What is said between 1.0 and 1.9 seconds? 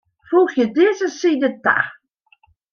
side ta.